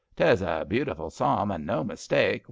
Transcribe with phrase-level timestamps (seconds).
[0.15, 2.39] 'Tes a beau tiful Psalm and no mistake.